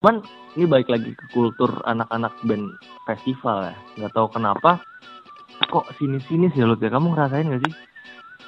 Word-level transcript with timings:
Cuman 0.00 0.24
ini 0.56 0.64
baik 0.64 0.88
lagi 0.88 1.12
ke 1.12 1.28
kultur 1.28 1.84
anak-anak 1.84 2.32
band 2.48 2.72
festival 3.04 3.68
ya. 3.68 3.76
Nggak 4.00 4.16
tahu 4.16 4.32
kenapa 4.32 4.80
kok 5.60 5.92
sini-sini 6.00 6.48
sih 6.50 6.64
Lut 6.64 6.80
ya. 6.80 6.88
Kamu 6.88 7.12
ngerasain 7.12 7.44
gak 7.44 7.60
sih? 7.60 7.72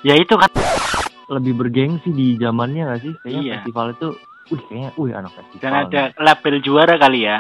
Ya 0.00 0.16
itu 0.16 0.32
kan 0.32 0.48
Lebih 1.28 1.52
bergengsi 1.54 2.08
di 2.08 2.40
zamannya 2.40 2.88
gak 2.88 3.00
sih? 3.04 3.12
Kayaknya 3.20 3.42
Iya. 3.42 3.52
festival 3.60 3.86
itu, 3.90 4.08
wih 4.48 4.62
kayaknya, 4.64 4.90
wih 4.96 5.12
anak 5.12 5.32
festival. 5.32 5.60
dan 5.60 5.72
ada 5.76 6.00
nih. 6.02 6.12
label 6.18 6.54
juara 6.60 6.94
kali 6.96 7.20
ya. 7.22 7.38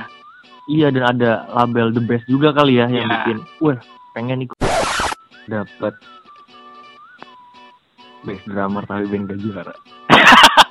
Iya 0.68 0.86
dan 0.88 1.04
ada 1.10 1.30
label 1.50 1.86
the 1.90 2.02
best 2.02 2.24
juga 2.26 2.52
kali 2.52 2.76
ya 2.78 2.86
yang 2.86 3.08
Iya. 3.08 3.16
bikin, 3.16 3.38
wah 3.58 3.80
pengen 4.12 4.44
ikut 4.44 4.56
dapat 5.44 5.96
best 8.22 8.44
drummer 8.44 8.84
tapi 8.84 9.08
band 9.08 9.24
gak 9.26 9.40
juara. 9.40 9.72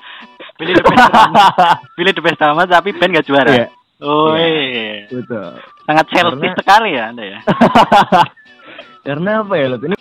Pilih 0.62 0.78
the 0.78 0.86
best 0.86 1.10
drama, 1.10 1.46
pilih 1.98 2.14
the 2.14 2.22
best 2.22 2.38
drama 2.38 2.62
tapi 2.66 2.90
band 2.94 3.12
gak 3.12 3.26
juara. 3.26 3.50
Iya, 3.52 3.68
Oh 4.00 4.34
Iya. 4.34 4.46
iya. 4.46 4.94
betul. 5.10 5.58
Sangat 5.84 6.06
selfish 6.08 6.38
Karena- 6.38 6.58
sekali 6.58 6.90
ya 6.94 7.04
Anda 7.10 7.24
ya. 7.28 7.40
Karena 9.06 9.32
apa 9.42 9.54
ya 9.58 9.66
Lut? 9.68 9.82
Ini 9.84 9.98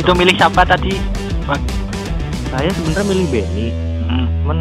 situ 0.00 0.16
milih 0.16 0.32
siapa 0.32 0.64
tadi? 0.64 0.96
Bang? 1.44 1.60
saya 2.48 2.72
sebenarnya 2.72 3.04
milih 3.12 3.26
Benny, 3.28 3.68
Hmm, 4.08 4.26
cuman 4.42 4.58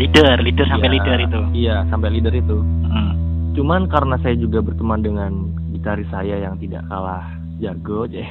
leader, 0.00 0.40
leader 0.40 0.64
sampai 0.64 0.88
ya, 0.88 0.94
leader 0.96 1.18
itu. 1.20 1.40
Iya, 1.52 1.76
sampai 1.92 2.08
leader 2.08 2.32
itu. 2.32 2.56
Hmm. 2.88 3.12
Cuman 3.52 3.84
karena 3.86 4.16
saya 4.24 4.32
juga 4.40 4.64
berteman 4.64 5.04
dengan 5.04 5.52
gitaris 5.76 6.08
saya 6.08 6.40
yang 6.40 6.56
tidak 6.56 6.88
kalah 6.88 7.36
jago, 7.60 8.08
Ceh. 8.12 8.26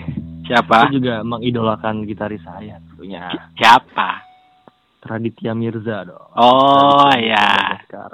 Siapa? 0.49 0.89
Saya 0.89 0.97
juga 0.97 1.15
mengidolakan 1.21 2.09
gitaris 2.09 2.41
saya 2.41 2.81
tentunya. 2.89 3.29
Siapa? 3.53 4.09
Raditya 5.05 5.53
Mirza 5.53 6.09
dong. 6.09 6.27
Oh 6.33 7.13
ya. 7.13 7.47
Madagaskar. 7.53 8.11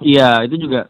Iya, 0.00 0.48
itu 0.48 0.56
juga 0.56 0.88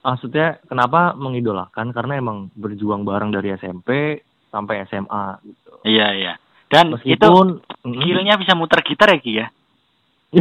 maksudnya 0.00 0.64
kenapa 0.64 1.12
mengidolakan 1.12 1.92
karena 1.92 2.16
emang 2.16 2.48
berjuang 2.56 3.04
bareng 3.04 3.30
dari 3.36 3.52
SMP 3.54 4.24
sampai 4.50 4.84
SMA 4.86 5.24
gitu. 5.42 5.70
Iya 5.82 6.06
iya. 6.14 6.32
Dan 6.70 6.94
itu 7.02 7.18
Meskipun 7.18 7.62
skillnya 7.82 8.38
bisa 8.38 8.54
muter 8.54 8.82
gitar 8.84 9.10
ya 9.10 9.18
Ki 9.18 9.32
ya? 9.42 9.46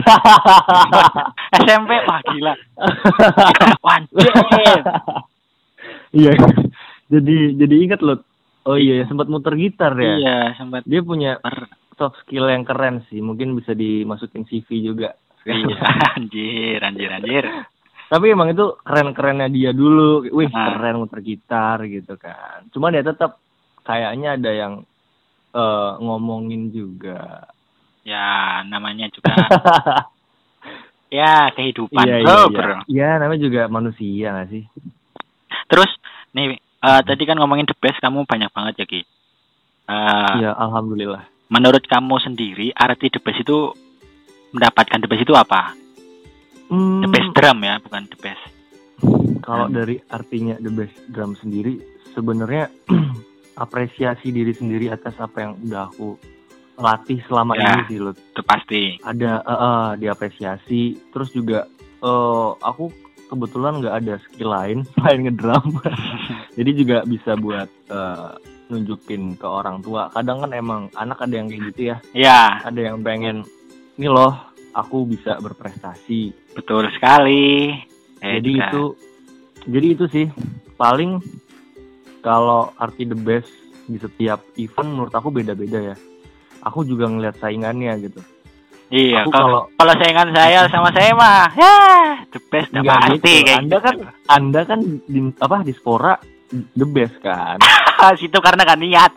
SMP 1.66 1.92
wah 2.06 2.22
gila. 2.22 2.54
Iya. 6.10 6.34
jadi 7.06 7.38
jadi 7.54 7.76
ingat 7.86 8.02
loh. 8.02 8.22
Oh 8.66 8.78
iya, 8.78 9.06
sempat 9.06 9.30
muter 9.30 9.54
gitar 9.58 9.94
ya. 9.98 10.14
Iya, 10.20 10.38
sempat 10.58 10.86
Dia 10.86 11.02
punya 11.02 11.38
soft 11.98 12.22
skill 12.26 12.50
yang 12.50 12.66
keren 12.66 13.02
sih. 13.10 13.22
Mungkin 13.22 13.54
bisa 13.58 13.74
dimasukin 13.74 14.46
CV 14.46 14.68
juga. 14.84 15.14
Iya, 15.46 15.78
anjir, 16.18 16.80
anjir, 16.82 17.10
anjir. 17.10 17.46
Tapi 18.10 18.26
emang 18.34 18.50
itu 18.50 18.74
keren-kerennya 18.82 19.50
dia 19.50 19.70
dulu. 19.70 20.26
Wih, 20.34 20.50
Ah. 20.50 20.78
keren 20.78 21.02
muter 21.02 21.22
gitar 21.22 21.82
gitu 21.86 22.18
kan. 22.18 22.66
Cuman 22.74 22.94
ya 22.94 23.06
tetap 23.06 23.38
kayaknya 23.90 24.38
ada 24.38 24.52
yang 24.54 24.74
eh, 25.52 25.92
ngomongin 25.98 26.70
juga. 26.70 27.50
Ya, 28.06 28.62
namanya 28.64 29.10
juga 29.10 29.34
ya 31.10 31.50
kehidupan, 31.52 32.06
iya, 32.06 32.18
iya, 32.22 32.26
iya. 32.26 32.46
bro. 32.48 32.76
Iya, 32.86 33.10
namanya 33.18 33.42
juga 33.42 33.62
manusia 33.66 34.30
gak 34.32 34.50
sih? 34.50 34.64
Terus 35.66 35.90
nih 36.32 36.54
eh, 36.58 37.02
tadi 37.04 37.24
kan 37.26 37.38
ngomongin 37.38 37.66
the 37.66 37.74
best 37.76 37.98
kamu 37.98 38.26
banyak 38.26 38.50
banget 38.50 38.74
ya 38.78 38.86
Ki. 38.86 39.02
Eh, 39.90 40.34
Iya, 40.38 40.54
alhamdulillah. 40.54 41.26
menurut 41.50 41.82
kamu 41.84 42.22
sendiri 42.22 42.70
arti 42.72 43.10
the 43.10 43.18
best 43.18 43.42
itu 43.42 43.74
mendapatkan 44.52 45.02
the 45.02 45.10
best 45.10 45.26
itu 45.26 45.34
apa? 45.34 45.74
Hmm, 46.70 47.02
The 47.02 47.10
best 47.10 47.34
drum 47.34 47.58
ya, 47.60 47.82
bukan 47.82 48.06
the 48.06 48.20
best. 48.22 48.44
Kalau 49.42 49.66
Hmm. 49.66 49.74
dari 49.74 49.98
artinya 50.06 50.62
the 50.62 50.70
best 50.70 50.94
drum 51.10 51.34
sendiri, 51.34 51.82
sebenarnya 52.14 52.70
apresiasi 53.56 54.30
diri 54.30 54.52
sendiri 54.52 54.90
atas 54.90 55.16
apa 55.18 55.38
yang 55.42 55.54
udah 55.60 55.88
aku 55.88 56.20
latih 56.76 57.20
selama 57.28 57.54
Ya. 57.54 57.76
ini 57.76 57.82
sih, 57.88 57.98
Lut. 58.00 58.16
Itu 58.16 58.42
pasti. 58.42 58.96
Ada 59.02 59.32
eh, 59.42 59.52
eh, 59.52 59.90
diapresiasi, 60.00 60.82
terus 61.12 61.30
juga 61.30 61.68
eh, 62.00 62.50
aku 62.56 62.88
kebetulan 63.28 63.78
nggak 63.78 63.96
ada 64.00 64.16
skill 64.24 64.50
lain 64.50 64.78
selain 64.96 65.20
ngedrum, 65.24 65.66
jadi 66.58 66.72
juga 66.72 66.98
bisa 67.04 67.36
buat 67.36 67.68
eh, 67.90 68.32
nunjukin 68.70 69.36
ke 69.36 69.44
orang 69.44 69.82
tua. 69.82 70.08
Kadang 70.10 70.40
kan 70.42 70.52
emang 70.54 70.88
anak 70.94 71.20
ada 71.20 71.34
yang 71.36 71.50
kayak 71.50 71.64
gitu 71.74 71.82
ya, 71.90 71.98
Ya, 72.14 72.42
ada 72.64 72.80
yang 72.80 73.02
pengen, 73.02 73.44
ini 73.98 74.08
loh, 74.08 74.32
aku 74.72 75.04
bisa 75.04 75.36
berprestasi, 75.38 76.32
betul 76.54 76.88
sekali. 76.94 77.76
Eh, 78.20 78.40
jadi 78.40 78.52
juga. 78.52 78.66
itu 78.70 78.84
jadi 79.68 79.88
itu 79.92 80.06
sih 80.08 80.26
paling 80.76 81.20
kalau 82.20 82.72
arti 82.80 83.08
the 83.08 83.18
best 83.18 83.52
di 83.90 83.98
setiap 83.98 84.44
event 84.60 84.90
menurut 84.94 85.14
aku 85.14 85.34
beda-beda 85.34 85.94
ya. 85.94 85.96
Aku 86.64 86.84
juga 86.84 87.08
ngeliat 87.08 87.40
saingannya 87.40 87.96
gitu. 88.04 88.20
Iya, 88.90 89.22
aku 89.22 89.30
kalau 89.30 89.62
kalau 89.78 89.94
saingan 90.02 90.30
saya 90.34 90.66
sama 90.66 90.90
saya 90.90 91.14
mah 91.14 91.46
ya 91.54 91.76
the 92.34 92.42
best 92.50 92.74
nggak 92.74 92.90
pasti 92.90 93.22
gitu. 93.22 93.46
kayak 93.46 93.60
anda 93.62 93.78
gitu. 93.78 93.86
kan 93.86 93.96
anda 94.26 94.62
kan 94.66 94.80
di 95.06 95.20
apa 95.38 95.58
di 95.62 95.74
spora 95.78 96.14
the 96.74 96.88
best 96.90 97.18
kan? 97.22 97.62
Situ 98.20 98.40
karena 98.42 98.66
kan 98.66 98.80
niat. 98.82 99.12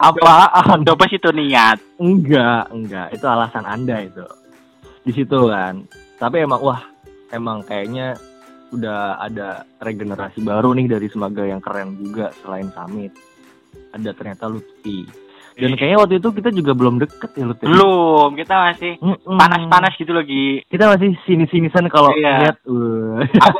apaan 0.00 0.80
Coba 0.82 1.04
situ 1.06 1.28
niat. 1.30 1.78
enggak 2.00 2.72
enggak. 2.72 3.06
Itu 3.14 3.28
alasan 3.28 3.68
anda 3.68 4.02
itu. 4.02 4.24
Di 5.04 5.12
situ 5.14 5.38
kan. 5.52 5.84
Tapi 6.18 6.42
emang 6.42 6.64
wah 6.64 6.80
emang 7.30 7.60
kayaknya 7.62 8.16
udah 8.68 9.16
ada 9.18 9.64
regenerasi 9.80 10.44
baru 10.44 10.76
nih 10.76 10.86
dari 10.92 11.08
Semaga 11.08 11.44
yang 11.48 11.60
keren 11.64 11.96
juga 11.96 12.32
selain 12.44 12.68
Samit 12.72 13.16
ada 13.92 14.10
ternyata 14.12 14.44
Lutfi 14.46 15.08
dan 15.58 15.74
kayaknya 15.74 15.98
waktu 15.98 16.14
itu 16.22 16.28
kita 16.38 16.50
juga 16.54 16.70
belum 16.70 17.02
deket 17.02 17.34
ya 17.34 17.44
Lutfi 17.50 17.66
Belum, 17.66 18.30
kita 18.38 18.54
masih 18.70 18.92
Mm-mm. 19.02 19.34
panas-panas 19.34 19.92
gitu 19.98 20.14
lagi. 20.14 20.62
kita 20.70 20.86
masih 20.86 21.18
sini-sinisan 21.26 21.90
kalau 21.90 22.14
Iya. 22.14 22.46
lihat 22.46 22.56
uh. 22.70 23.18
Aku 23.26 23.58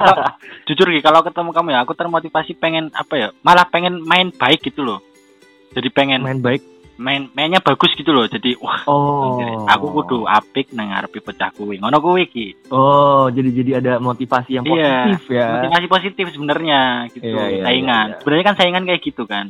jujur 0.71 0.87
kalau 1.03 1.27
ketemu 1.27 1.51
kamu 1.51 1.69
ya, 1.75 1.79
aku 1.83 1.99
termotivasi 1.99 2.55
pengen 2.55 2.95
apa 2.95 3.15
ya? 3.19 3.29
Malah 3.43 3.67
pengen 3.75 3.99
main 4.07 4.31
baik 4.31 4.63
gitu 4.63 4.87
loh. 4.87 5.03
Jadi 5.75 5.91
pengen 5.91 6.23
main 6.23 6.39
baik 6.39 6.63
main 6.99 7.31
mainnya 7.31 7.59
bagus 7.59 7.95
gitu 7.95 8.11
loh. 8.11 8.27
Jadi 8.27 8.59
wah, 8.59 8.83
oh 8.85 9.39
aku 9.65 9.87
kudu 9.95 10.19
apik 10.25 10.71
nang 10.71 10.91
ngarepe 10.91 11.19
pecah 11.19 11.49
kuwi. 11.51 11.79
Ngono 11.79 11.99
kuwi 11.99 12.27
Ki. 12.27 12.47
oh 12.69 13.31
jadi 13.31 13.51
jadi 13.55 13.71
ada 13.79 13.93
motivasi 13.97 14.51
yang 14.53 14.67
Iya, 14.67 14.75
positif 15.09 15.23
ya 15.31 15.47
Motivasi 15.57 15.87
positif 15.87 16.25
sebenarnya 16.29 16.81
gitu. 17.09 17.31
Iya, 17.31 17.45
iya, 17.49 17.63
saingan. 17.63 18.05
iya, 18.05 18.11
iya. 18.11 18.19
Sebenarnya 18.19 18.45
kan 18.45 18.57
saingan 18.57 18.85
kayak 18.85 19.03
gitu 19.03 19.25
kan. 19.25 19.47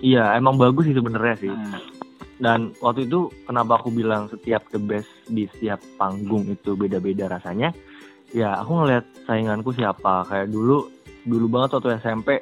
iya 0.00 0.32
emang 0.34 0.56
bagus 0.56 0.88
sih 0.88 0.96
sebenarnya 0.96 1.36
sih 1.38 1.52
Hmm. 1.52 1.76
dan 2.40 2.60
waktu 2.80 3.04
itu 3.04 3.28
kenapa 3.44 3.76
aku 3.76 3.92
bilang 3.92 4.26
setiap 4.26 4.64
the 4.68 4.80
best 4.80 5.12
di 5.26 5.44
setiap 5.46 5.76
panggung 5.94 6.48
itu 6.48 6.72
beda-beda 6.72 7.28
rasanya 7.28 7.76
ya 8.30 8.56
aku 8.56 8.80
ngeliat 8.80 9.04
sainganku 9.22 9.70
siapa 9.70 10.24
kayak 10.24 10.48
dulu 10.48 10.88
dulu 11.20 11.46
banget 11.46 11.76
waktu 11.76 12.00
SMP 12.00 12.40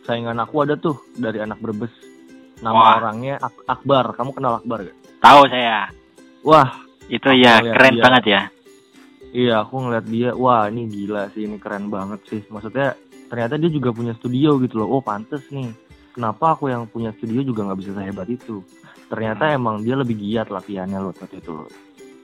saingan 0.00 0.40
aku 0.40 0.64
ada 0.64 0.74
tuh 0.74 0.96
dari 1.12 1.44
anak 1.44 1.60
Brebes 1.60 1.92
nama 2.64 2.72
Wah. 2.74 2.94
orangnya 2.98 3.36
Ak- 3.38 3.64
Akbar 3.68 4.04
kamu 4.12 4.30
kenal 4.32 4.52
Akbar 4.56 4.78
gak? 4.82 4.96
Tahu 5.20 5.40
saya. 5.46 5.92
wah 6.40 6.80
Itu 7.06 7.28
ya 7.30 7.60
lihat 7.60 7.68
keren 7.70 7.94
dia. 7.94 8.02
banget 8.02 8.24
ya. 8.26 8.42
iya 9.30 9.54
aku 9.58 9.74
ngeliat 9.78 10.06
dia 10.06 10.30
wah 10.32 10.64
ini 10.66 10.86
gila 10.86 11.28
sih 11.28 11.42
ini 11.42 11.56
keren 11.56 11.86
banget 11.86 12.24
sih 12.24 12.40
maksudnya 12.46 12.96
ternyata 13.26 13.54
dia 13.54 13.68
juga 13.68 13.90
punya 13.90 14.14
studio 14.14 14.56
gitu 14.58 14.76
loh 14.76 14.88
oh 14.88 15.02
pantes 15.02 15.44
nih 15.48 15.68
kenapa 16.10 16.54
aku 16.54 16.66
yang 16.66 16.86
punya 16.86 17.10
studio 17.12 17.42
juga 17.42 17.64
nggak 17.64 17.78
bisa 17.78 17.92
sehebat 17.92 18.24
itu 18.26 18.62
ternyata 19.04 19.50
emang 19.50 19.80
dia 19.80 19.94
lebih 19.94 20.14
giat 20.14 20.48
latihannya 20.48 20.98
loh 20.98 21.12
waktu 21.12 21.36
itu 21.36 21.52
loh 21.52 21.68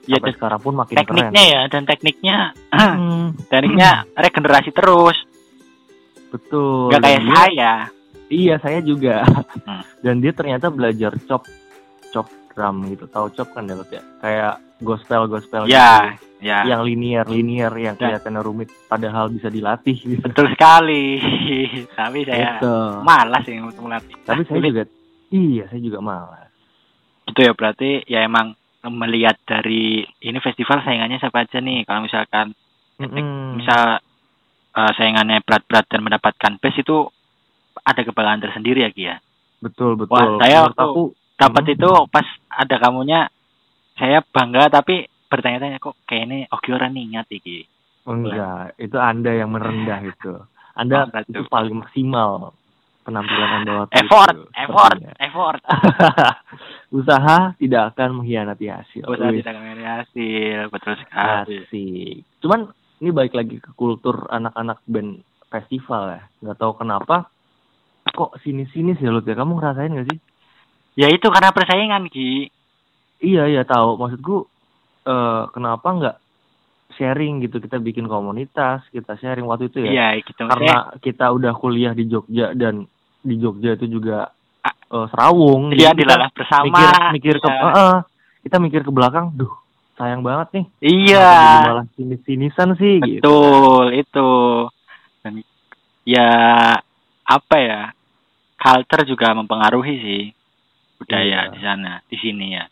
Ya, 0.01 0.17
sampai 0.17 0.33
sekarang 0.33 0.59
pun 0.59 0.73
makin 0.73 0.97
tekniknya 0.97 1.43
ya 1.45 1.61
dan 1.67 1.85
tekniknya 1.85 2.37
keren 2.71 2.89
Hmm, 2.97 3.25
tekniknya 3.51 3.91
regenerasi 4.15 4.69
terus. 4.71 5.17
betul 6.27 6.89
Gak 6.89 7.01
kayak 7.03 7.21
dia- 7.21 7.35
saya. 7.35 7.73
Iya 8.31 8.55
saya 8.57 8.79
juga 8.79 9.21
Hmm. 9.61 9.83
dan 10.03 10.17
dia 10.17 10.31
ternyata 10.31 10.67
belajar 10.67 11.11
chop 11.21 11.43
chop 12.09 12.25
drum 12.51 12.87
gitu 12.87 13.05
tahu 13.05 13.27
chop 13.31 13.51
kan 13.51 13.63
ya 13.63 13.75
ya 13.85 14.01
kayak 14.19 14.53
gospel 14.79 15.27
gospel 15.27 15.67
Ya, 15.67 16.15
Ya. 16.41 16.65
yang 16.65 16.81
linear 16.81 17.29
linear 17.29 17.69
yang 17.73 17.93
Ya. 17.93 18.17
kelihatannya 18.17 18.41
rumit 18.41 18.73
padahal 18.87 19.29
bisa 19.29 19.45
dilatih 19.47 19.93
gitu. 19.93 20.25
Betul 20.25 20.49
sekali. 20.49 21.21
Tapi 21.99 22.25
saya 22.25 22.57
Gitu. 22.57 22.75
malas 23.05 23.45
ya 23.45 23.61
untuk 23.61 23.85
melatih. 23.85 24.17
Tapi 24.25 24.41
saya 24.43 24.59
juga 24.59 24.83
iya 25.29 25.69
saya 25.69 25.77
juga 25.79 25.99
malas. 26.01 26.49
gitu 27.21 27.39
ya 27.41 27.53
berarti 27.53 28.03
ya 28.05 28.25
emang 28.25 28.51
melihat 28.83 29.37
dari 29.45 30.01
ini 30.19 30.37
festival 30.41 30.81
saingannya 30.81 31.15
siapa 31.15 31.45
aja 31.45 31.61
nih 31.61 31.85
kalau 31.85 32.03
misalkan 32.03 32.51
Mm-mm. 32.97 33.55
misal 33.55 34.01
eh, 34.73 34.91
saingannya 34.97 35.39
berat-berat 35.39 35.85
dan 35.87 36.01
mendapatkan 36.01 36.57
best 36.57 36.81
itu 36.81 37.07
ada 37.83 38.01
kebanggaan 38.01 38.39
tersendiri 38.39 38.81
ya 38.81 38.89
Ki 38.89 39.03
ya 39.05 39.17
betul 39.57 39.93
betul. 39.95 40.11
Wah, 40.11 40.39
saya 40.39 40.65
waktu 40.65 40.79
aku 40.79 41.03
dapat 41.35 41.63
Hmm. 41.63 41.73
itu 41.75 41.89
pas 42.07 42.25
ada 42.49 42.75
kamunya 42.77 43.19
saya 43.93 44.21
bangga 44.23 44.69
tapi 44.71 45.03
bertanya-tanya 45.27 45.77
kok 45.77 45.95
kayak 46.03 46.23
ini 46.25 46.39
Oki 46.47 46.69
orang 46.71 46.93
ingat 46.93 47.29
iki 47.29 47.65
enggak, 48.03 48.73
itu 48.75 48.97
Anda 48.97 49.31
yang 49.35 49.51
merendah 49.51 50.01
itu. 50.11 50.33
Anda 50.73 51.05
Oh, 51.05 51.21
itu 51.21 51.41
paling 51.45 51.77
maksimal 51.77 52.57
penampilan 53.01 53.49
Anda 53.59 53.71
waktu 53.79 53.93
effort 53.95 54.31
itu. 54.31 54.43
effort 54.55 54.95
Sepertinya. 54.95 55.13
effort 55.21 55.61
Usaha 56.91 57.37
tidak 57.55 57.93
akan 57.93 58.09
mengkhianati 58.17 58.65
hasil. 58.67 59.03
usaha 59.03 59.29
Wih, 59.29 59.39
tidak 59.39 59.55
memiliki 59.55 59.87
hasil 59.87 60.59
betul 60.67 60.93
sekali 60.97 61.55
Asik. 61.61 62.13
Cuman 62.39 62.59
ini 62.97 63.09
balik 63.09 63.33
lagi 63.33 63.57
ke 63.57 63.71
kultur 63.73 64.27
anak-anak 64.27 64.81
band 64.85 65.21
festival 65.47 66.03
ya. 66.11 66.21
Nggak 66.41 66.57
tahu 66.57 66.73
kenapa 66.75 67.31
kok 68.11 68.37
sini-sini 68.39 68.93
sih 68.93 69.07
Lut 69.07 69.23
ya. 69.23 69.33
Kamu 69.33 69.55
ngerasain 69.55 69.91
gak 69.91 70.07
sih? 70.07 70.19
ya 70.91 71.07
itu 71.07 71.23
karena 71.25 71.49
persaingan 71.49 72.07
Ki 72.07 72.51
Iya 73.17 73.47
iya 73.47 73.63
tahu. 73.63 73.95
Maksudku 73.95 74.35
eh 75.01 75.43
kenapa 75.49 75.87
nggak 75.89 76.15
sharing 76.91 77.39
gitu 77.39 77.57
kita 77.57 77.77
bikin 77.77 78.05
komunitas 78.05 78.83
kita 78.87 79.15
sharing 79.15 79.45
waktu 79.45 79.67
itu 79.67 79.81
ya. 79.81 79.89
iya 79.89 80.07
gitu 80.19 80.43
Karena 80.43 80.91
kita 80.99 81.31
udah 81.31 81.53
kuliah 81.53 81.91
di 81.91 82.05
Jogja 82.05 82.51
dan 82.51 82.85
di 83.19 83.35
Jogja 83.35 83.73
itu 83.73 83.87
juga 83.89 84.29
eh, 84.61 85.05
serawung. 85.07 85.71
kita 85.71 85.95
dilalah 85.95 86.29
bersama 86.29 86.67
mikir 86.67 86.89
mikir 87.13 87.35
ke 87.37 87.47
Iya. 87.47 87.63
eh, 87.63 87.73
eh, 87.73 87.97
kita 88.41 88.57
mikir 88.57 88.81
ke 88.81 88.91
belakang, 88.91 89.31
duh 89.31 89.53
sayang 89.95 90.21
banget 90.21 90.47
nih. 90.51 90.65
iya 90.81 91.29
malah 91.63 91.85
sinis-sinisan 91.93 92.73
sih 92.75 92.97
gitu. 92.99 93.21
Betul, 93.21 93.85
itu. 93.95 94.29
Dan 95.21 95.33
ya 96.03 96.29
apa 97.23 97.55
ya? 97.55 97.81
Culture 98.61 99.03
juga 99.03 99.33
mempengaruhi 99.33 99.95
sih 99.97 100.23
budaya 101.01 101.49
Iya. 101.49 101.51
di 101.51 101.59
sana, 101.59 101.91
di 102.05 102.13
sini 102.15 102.53
ya. 102.53 102.69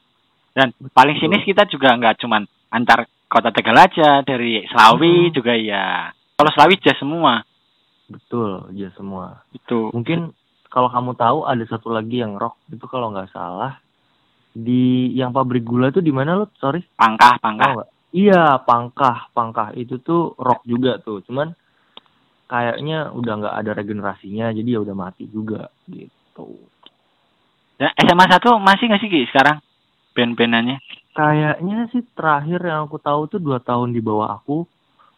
Dan 0.53 0.69
paling 0.93 1.17
Betul. 1.17 1.33
sinis 1.33 1.43
kita 1.43 1.65
juga 1.65 1.97
nggak 1.97 2.21
cuman 2.21 2.45
antar 2.69 3.09
kota 3.25 3.49
Tegal 3.49 3.73
aja, 3.73 4.21
dari 4.21 4.61
Selawi 4.69 5.29
Mhm. 5.29 5.33
juga 5.33 5.53
ya. 5.57 6.13
Kalau 6.37 6.51
Selawi 6.53 6.77
jazz 6.77 6.97
semua 6.97 7.41
Betul, 8.05 8.69
ya 8.73 8.89
semua. 8.93 9.41
itu. 9.49 9.89
Mungkin 9.93 10.33
kalau 10.69 10.89
kamu 10.89 11.13
tahu 11.13 11.45
ada 11.45 11.61
satu 11.65 11.89
lagi 11.89 12.21
yang 12.21 12.37
rock 12.37 12.57
itu 12.69 12.85
kalau 12.85 13.09
nggak 13.09 13.29
salah 13.29 13.77
di 14.49 15.13
yang 15.13 15.29
pabrik 15.29 15.61
gula 15.61 15.89
itu 15.89 16.01
di 16.01 16.09
mana 16.09 16.37
lo? 16.37 16.49
Sorry. 16.57 16.81
Pangkah, 16.97 17.37
pangkah. 17.37 17.73
nggak? 17.77 17.89
Iya, 18.09 18.57
Pangkah. 18.65 19.29
Pangkah 19.29 19.69
itu 19.73 20.01
tuh 20.01 20.33
rock 20.37 20.65
juga 20.65 20.97
tuh. 20.97 21.21
Cuman 21.21 21.53
kayaknya 22.49 23.13
udah 23.13 23.33
nggak 23.37 23.55
ada 23.55 23.71
regenerasinya, 23.71 24.49
jadi 24.49 24.75
ya 24.75 24.79
udah 24.81 24.95
mati 24.97 25.23
juga 25.25 25.69
gitu. 25.85 26.57
Dan 27.77 27.89
SMA 27.95 28.25
1 28.27 28.59
masih 28.59 28.83
nggak 28.89 28.99
sih 28.99 29.07
Ki 29.07 29.23
sekarang 29.29 29.61
band-bandannya? 30.11 30.77
Kayaknya 31.13 31.87
sih 31.89 32.01
terakhir 32.11 32.59
yang 32.59 32.85
aku 32.85 32.97
tahu 32.97 33.27
tuh 33.27 33.39
dua 33.39 33.59
tahun 33.59 33.91
di 33.91 33.99
bawah 33.99 34.35
aku, 34.35 34.63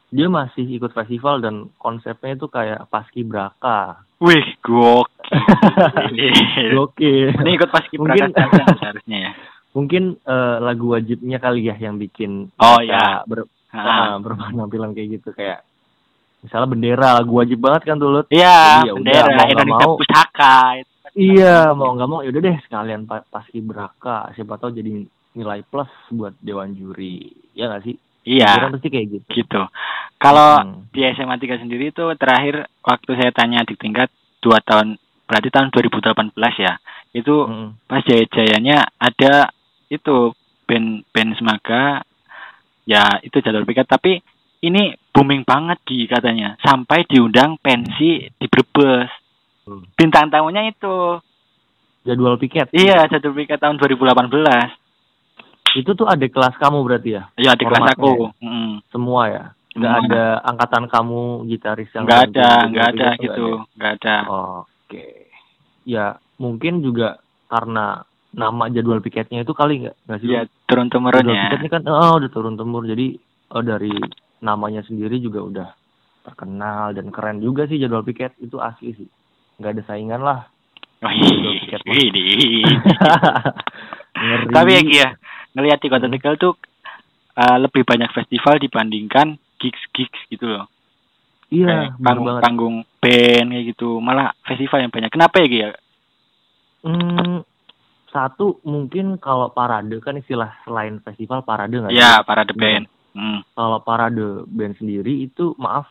dia 0.09 0.27
masih 0.27 0.65
ikut 0.67 0.91
festival 0.91 1.39
dan 1.39 1.69
konsepnya 1.77 2.35
itu 2.35 2.45
kayak 2.45 2.85
paski 2.87 3.23
braka. 3.23 4.01
Wih, 4.19 4.43
gokil. 4.61 6.75
Oke. 6.85 7.31
Ini 7.31 7.49
ikut 7.55 7.69
pas 7.69 7.85
Mungkin- 7.89 8.29
kiprah 8.29 8.75
seharusnya 8.77 9.17
ya. 9.17 9.31
Mungkin 9.77 10.19
eh, 10.19 10.55
lagu 10.59 10.91
wajibnya 10.91 11.39
kali 11.39 11.65
ya 11.65 11.75
yang 11.79 11.95
bikin 11.95 12.51
Oh, 12.59 12.79
ya. 12.83 13.23
ber, 13.23 13.47
Ah. 13.71 13.79
ah, 13.79 14.15
berpenampilan 14.23 14.91
kayak 14.91 15.09
gitu 15.17 15.31
kayak 15.31 15.63
misalnya 16.41 16.67
bendera 16.67 17.07
lagu 17.13 17.33
wajib 17.33 17.57
banget 17.57 17.81
kan 17.85 17.95
tuh 17.95 18.09
Lut. 18.11 18.27
Iya, 18.27 18.57
Jadi 18.81 18.87
ya 18.87 18.91
udah, 18.91 18.95
bendera 18.97 19.21
mau 19.21 19.35
nggak 19.35 19.49
Indonesia 19.51 19.85
mau. 19.85 19.97
Pusaka. 19.97 20.57
itu 20.75 20.93
kan. 20.97 21.11
Iya, 21.13 21.55
mau 21.71 21.89
nggak 21.91 22.09
mau 22.09 22.19
yaudah 22.21 22.41
deh 22.41 22.57
sekalian 22.61 23.01
pa 23.03 23.15
paski 23.23 23.59
braka. 23.59 24.17
Siapa 24.31 24.55
tahu 24.55 24.71
jadi 24.71 24.91
nilai 25.31 25.61
plus 25.63 25.87
buat 26.09 26.33
dewan 26.39 26.73
juri. 26.73 27.25
Ya 27.53 27.67
nggak 27.67 27.83
sih? 27.83 27.95
Iya, 28.21 28.49
Kira 28.51 28.69
pasti 28.69 28.87
kayak 28.87 29.07
gitu. 29.09 29.25
gitu. 29.35 29.61
Kalau 30.15 30.49
Hmm. 30.61 30.85
di 30.89 31.01
SMA 31.07 31.35
3 31.35 31.57
sendiri 31.57 31.89
itu 31.89 32.05
terakhir 32.15 32.69
waktu 32.79 33.11
saya 33.15 33.31
tanya 33.31 33.61
di 33.61 33.73
tingkat 33.73 34.13
dua 34.37 34.61
tahun, 34.61 34.93
berarti 35.25 35.49
tahun 35.49 35.69
2018 35.69 36.29
ya. 36.55 36.77
Itu 37.11 37.43
Mm-mm. 37.43 37.81
pas 37.85 38.01
jaya-jayanya 38.01 38.93
ada 38.95 39.49
itu 39.87 40.31
band 40.63 41.03
band 41.09 41.35
Semaga 41.35 42.05
ya 42.83 43.03
itu 43.19 43.37
jalur 43.39 43.61
piket 43.61 43.83
tapi 43.85 44.21
ini 44.61 44.93
booming 45.09 45.41
banget 45.41 45.81
di 45.89 46.05
katanya 46.05 46.53
sampai 46.61 47.01
diundang 47.09 47.57
pensi 47.57 48.29
di 48.29 48.45
Brebes. 48.45 49.09
Hmm. 49.65 49.89
Bintang 49.97 50.29
tamunya 50.29 50.69
itu. 50.69 51.17
Jadwal 52.01 52.37
piket. 52.41 52.73
Iya, 52.73 53.05
jalur 53.09 53.33
piket 53.37 53.61
tahun 53.61 53.77
2018. 53.77 55.77
Itu 55.77 55.93
tuh 55.93 56.09
ada 56.09 56.25
kelas 56.25 56.57
kamu 56.57 56.81
berarti 56.81 57.09
ya? 57.13 57.29
Iya, 57.37 57.53
di 57.53 57.65
kelas 57.69 57.93
aku. 57.93 58.33
ya? 58.41 58.41
Mm. 58.41 58.81
Semua 58.89 59.29
ya? 59.29 59.43
Nggak 59.71 59.93
ada 60.03 60.23
angkatan 60.43 60.83
kamu 60.89 61.47
gitaris 61.47 61.87
yang 61.95 62.03
Nggak 62.03 62.33
ada, 62.33 62.43
jadwal 62.43 62.69
nggak 62.73 62.87
ada 62.89 63.05
piket 63.05 63.13
tuh 63.13 63.23
gitu, 63.23 63.47
nggak 63.47 63.63
nggak 63.77 63.93
ada. 64.01 64.15
ada? 64.17 64.65
Oke. 64.65 65.05
Ya 65.87 66.05
mungkin 66.41 66.73
juga 66.83 67.21
karena 67.47 68.03
nama 68.33 68.63
jadwal 68.67 68.99
piketnya 68.99 69.45
itu 69.45 69.53
kali 69.53 69.87
nggak? 69.87 69.95
Nggak 70.09 70.19
sih? 70.19 70.27
Iya, 70.27 70.41
turun 70.67 70.91
temurun 70.91 71.23
Jadwal 71.23 71.37
ya. 71.37 71.43
piketnya 71.47 71.69
kan 71.71 71.83
oh, 71.87 72.13
udah 72.19 72.31
turun 72.33 72.55
temur 72.59 72.83
jadi 72.83 73.07
oh, 73.55 73.63
dari 73.63 73.93
namanya 74.41 74.81
sendiri 74.81 75.21
juga 75.21 75.39
udah 75.41 75.69
terkenal 76.21 76.93
dan 76.93 77.09
keren 77.09 77.41
juga 77.41 77.65
sih 77.65 77.77
jadwal 77.77 78.05
piket 78.05 78.33
itu 78.37 78.57
asli 78.61 78.93
sih 78.93 79.09
nggak 79.61 79.77
ada 79.77 79.83
saingan 79.85 80.21
lah. 80.21 80.39
Tapi 84.53 84.69
ya 84.69 84.81
Ki 84.85 84.95
ya, 85.01 85.09
ngelihat 85.57 85.81
di 85.81 85.89
Kota. 85.89 86.05
Tegal 86.05 86.37
tuh 86.37 86.53
eh, 87.37 87.57
lebih 87.57 87.81
banyak 87.81 88.09
festival 88.13 88.61
dibandingkan 88.61 89.37
gigs-gigs 89.57 90.21
gitu 90.29 90.45
loh. 90.45 90.65
iya 91.49 91.89
Kayak 91.89 92.01
panggung 92.05 92.25
banget 92.29 92.41
panggung 92.45 92.75
band 93.01 93.47
kayak 93.49 93.65
gitu. 93.73 93.89
Malah 93.97 94.33
festival 94.45 94.85
yang 94.85 94.93
banyak. 94.93 95.09
Kenapa 95.09 95.35
ya 95.41 95.47
Ki 95.49 95.57
ya? 95.57 95.69
Hmm, 96.81 97.45
satu 98.09 98.61
mungkin 98.65 99.17
kalau 99.21 99.49
parade 99.53 99.97
kan 100.01 100.17
istilah 100.17 100.53
selain 100.65 101.01
festival 101.01 101.41
parade 101.41 101.73
nggak? 101.77 101.93
Ya, 101.93 102.21
para 102.25 102.45
the 102.45 102.53
Iya. 102.53 102.61
band. 102.61 102.85
Hmm. 103.11 103.43
Kalau 103.51 103.79
parade 103.83 104.47
band 104.47 104.75
sendiri 104.79 105.25
itu 105.25 105.51
maaf 105.59 105.87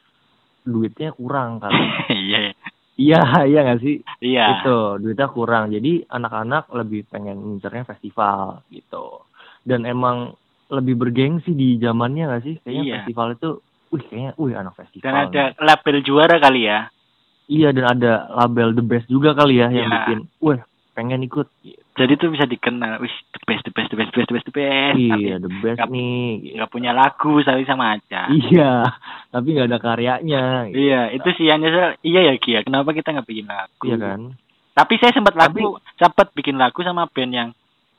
duitnya 0.64 1.12
kurang 1.12 1.60
kan? 1.60 1.72
Iya. 2.10 2.52
iya 2.96 3.20
iya 3.48 3.60
nggak 3.64 3.80
sih? 3.80 3.96
Iya. 4.20 4.60
Itu 4.60 4.76
duitnya 5.00 5.28
kurang. 5.28 5.72
Jadi 5.72 6.04
anak-anak 6.04 6.68
lebih 6.74 7.08
pengen 7.08 7.40
ngincernya 7.40 7.84
festival 7.86 8.60
gitu. 8.68 9.24
Dan 9.64 9.84
emang 9.84 10.36
lebih 10.68 10.96
bergengsi 10.96 11.52
di 11.52 11.76
zamannya 11.76 12.28
nggak 12.28 12.44
sih? 12.44 12.54
Kayaknya 12.60 12.84
Iya. 12.84 12.94
festival 13.00 13.28
itu, 13.34 13.50
wih 13.90 14.04
kayaknya, 14.04 14.32
wih 14.36 14.52
anak 14.54 14.74
festival. 14.76 15.04
Dan 15.08 15.14
ada 15.28 15.42
label 15.58 15.96
juara 16.04 16.36
kali 16.38 16.68
ya. 16.68 16.80
Iya 17.50 17.74
dan 17.74 17.98
ada 17.98 18.12
label 18.30 18.78
the 18.78 18.84
best 18.84 19.10
juga 19.10 19.34
kali 19.34 19.58
ya 19.58 19.66
yang 19.68 19.90
Iya. 19.90 19.94
bikin, 20.06 20.18
wih 20.38 20.60
pengen 20.90 21.22
ikut. 21.22 21.46
Gitu. 21.60 21.78
Jadi 21.94 22.12
tuh 22.16 22.28
bisa 22.30 22.44
dikenal, 22.44 22.96
wih 22.98 23.12
the 23.30 23.40
best, 23.44 23.62
the 23.62 23.72
best, 23.72 23.88
the 23.88 23.96
best, 23.96 24.10
the 24.10 24.18
best, 24.18 24.28
the 24.28 24.34
best, 24.34 24.46
the 24.48 24.54
best. 24.54 24.96
Iya 24.96 25.36
the 25.36 25.50
best 25.60 25.76
nggak- 25.76 25.90
nih. 25.90 26.28
Nggak 26.56 26.70
punya 26.70 26.90
lagu, 26.90 27.32
tapi 27.40 27.62
sama 27.64 27.94
aja. 27.94 28.26
Iya, 28.28 28.88
tapi 29.28 29.46
nggak 29.52 29.68
ada 29.68 29.78
karyanya. 29.78 30.44
Gitu. 30.68 30.76
Iya, 30.80 31.00
itu 31.12 31.28
sih 31.36 31.46
yang 31.46 31.60
nyesel. 31.60 32.00
Iya 32.00 32.20
ya 32.26 32.34
Ki 32.36 32.50
ya, 32.56 32.60
kenapa 32.62 32.90
kita 32.90 33.12
nggak 33.12 33.28
bikin 33.28 33.46
lagu? 33.46 33.84
Iya 33.84 33.96
kan? 33.96 34.20
Tapi 34.70 34.94
saya 34.96 35.12
sempat 35.12 35.34
Tapi- 35.34 35.60
lagu, 35.60 35.76
sempat 35.94 36.26
bikin 36.32 36.56
lagu 36.56 36.80
sama 36.80 37.04
band 37.06 37.32
yang 37.32 37.50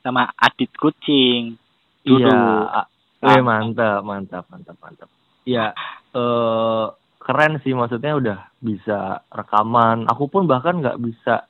sama 0.02 0.32
Adit 0.34 0.72
Kucing. 0.74 1.54
Dulu. 2.02 2.26
Iya. 2.26 2.34
a- 2.74 2.90
Wih, 3.22 3.38
Lama. 3.38 3.62
mantap, 3.62 4.02
mantap, 4.02 4.44
mantap, 4.50 4.74
mantap. 4.82 5.06
Ya, 5.46 5.70
eh 6.10 6.86
keren 7.22 7.62
sih 7.62 7.70
maksudnya 7.70 8.18
udah 8.18 8.38
bisa 8.58 9.22
rekaman. 9.30 10.10
Aku 10.10 10.26
pun 10.26 10.50
bahkan 10.50 10.82
nggak 10.82 10.98
bisa 10.98 11.46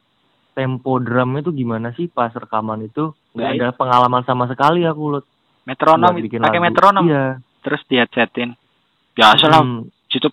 tempo 0.52 0.96
drum 0.96 1.32
itu 1.34 1.50
gimana 1.50 1.90
sih 1.90 2.06
pas 2.06 2.28
rekaman 2.28 2.82
itu 2.82 3.10
nggak 3.32 3.50
ada 3.54 3.68
pengalaman 3.72 4.22
sama 4.22 4.44
sekali 4.44 4.84
aku 4.84 5.02
Lut. 5.10 5.26
Metronom, 5.62 6.10
pakai 6.18 6.58
metronom. 6.58 7.06
Iya. 7.06 7.38
Terus 7.62 7.80
di 7.86 7.94
headsetin. 7.94 8.50
Biasa 9.12 9.46
lah, 9.46 9.62
Hmm, 9.62 9.86
situ 10.06 10.26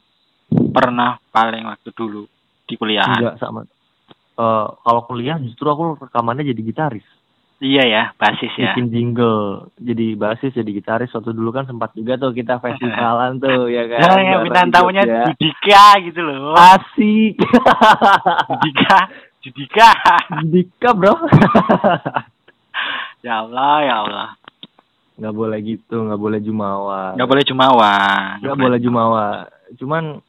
pernah 0.67 1.21
paling 1.29 1.61
waktu 1.63 1.89
dulu 1.91 2.25
di 2.65 2.73
kuliahan. 2.73 3.13
enggak 3.15 3.38
sama. 3.38 3.61
Eh 4.33 4.67
kalau 4.75 5.01
kuliah 5.03 5.38
justru 5.38 5.65
aku 5.65 6.01
rekamannya 6.01 6.43
jadi 6.43 6.61
gitaris. 6.63 7.05
Iya 7.59 7.83
ya, 7.83 8.03
basis 8.15 8.55
ya. 8.55 8.71
bikin 8.71 8.88
jingle 8.88 9.67
jadi 9.75 10.15
basis 10.15 10.55
jadi 10.55 10.71
gitaris 10.71 11.11
waktu 11.11 11.29
dulu 11.29 11.51
kan 11.51 11.67
sempat 11.67 11.91
juga 11.91 12.15
tuh 12.15 12.31
kita 12.31 12.55
festivalan 12.63 13.35
tuh 13.35 13.67
ya 13.67 13.83
kan 13.85 13.99
Nah, 13.99 14.15
yang 14.17 14.41
bintang 14.41 14.65
di 14.65 14.73
tamunya 14.73 15.03
Jogja. 15.03 15.23
Judika 15.27 15.85
gitu 16.01 16.21
loh. 16.23 16.55
asik 16.55 17.35
Judika, 19.39 19.88
Judika. 20.43 20.43
Dika 20.48 20.89
bro. 20.96 21.13
Ya 23.19 23.43
Allah, 23.43 23.75
ya 23.84 23.96
Allah. 24.08 24.29
nggak 25.19 25.36
boleh 25.36 25.60
gitu 25.60 26.00
nggak 26.08 26.15
boleh 26.15 26.39
jumawa. 26.39 27.12
Nggak 27.19 27.27
boleh 27.27 27.43
jumawa. 27.43 27.93
nggak 28.39 28.55
boleh 28.55 28.79
jumawa. 28.79 29.25
cuman 29.75 30.24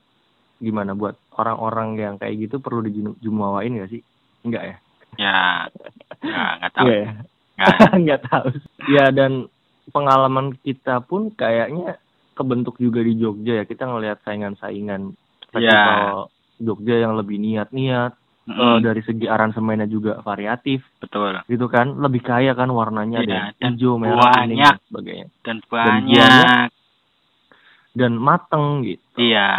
gimana 0.59 0.99
buat 0.99 1.15
orang-orang 1.39 1.95
yang 1.95 2.15
kayak 2.19 2.51
gitu 2.51 2.59
perlu 2.59 2.83
dijumawain 2.83 3.79
nggak 3.79 3.91
sih? 3.95 4.03
Enggak 4.43 4.63
ya? 4.67 4.77
Ya, 5.15 5.39
ya 6.19 6.43
nggak 6.59 6.73
tahu. 6.75 6.87
Nggak 6.91 6.99
ya 6.99 7.11
Nggak. 8.03 8.21
tahu. 8.27 8.47
Ya 8.91 9.05
dan 9.15 9.47
pengalaman 9.95 10.59
kita 10.67 10.99
pun 11.07 11.31
kayaknya 11.31 11.95
kebentuk 12.35 12.75
juga 12.83 13.07
di 13.07 13.15
Jogja 13.15 13.63
ya. 13.63 13.65
Kita 13.71 13.87
ngelihat 13.87 14.27
saingan-saingan 14.27 15.15
festival 15.55 16.27
Jogja 16.59 17.07
yang 17.07 17.15
lebih 17.15 17.39
niat-niat 17.39 18.19
eh, 18.51 18.57
Mm-mm, 18.57 18.83
dari 18.83 19.01
segi 19.01 19.25
aransemennya 19.25 19.87
juga 19.87 20.19
variatif 20.21 20.83
betul. 20.99 21.39
gitu 21.47 21.67
kan 21.67 21.95
lebih 21.97 22.21
kaya 22.21 22.51
kan 22.53 22.67
warnanya 22.69 23.23
ada 23.23 23.55
dan 23.55 23.73
hijau 23.73 23.95
merah 23.95 24.19
kuning 24.37 24.59
banyak. 24.59 24.75
dan 24.75 24.85
sebagainya 24.85 25.27
Dan 25.41 25.57
banyak. 25.63 26.19
banyak. 26.19 26.69
dan 27.91 28.13
mateng 28.15 28.67
gitu 28.83 29.17
Iya. 29.17 29.51